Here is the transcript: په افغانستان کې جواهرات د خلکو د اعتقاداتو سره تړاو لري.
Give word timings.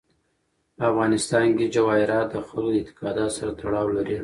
په 0.75 0.83
افغانستان 0.91 1.47
کې 1.57 1.71
جواهرات 1.75 2.27
د 2.31 2.35
خلکو 2.47 2.69
د 2.73 2.77
اعتقاداتو 2.79 3.35
سره 3.37 3.51
تړاو 3.61 3.87
لري. 3.97 4.17